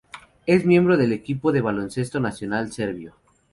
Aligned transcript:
Es 0.47 0.65
miembro 0.65 0.97
del 0.97 1.13
equipo 1.13 1.51
de 1.51 1.61
baloncesto 1.61 2.19
nacional 2.19 2.71
Serbio. 2.71 3.13